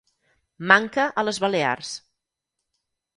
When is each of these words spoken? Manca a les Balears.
Manca 0.71 1.05
a 1.21 1.25
les 1.27 1.39
Balears. 1.43 1.91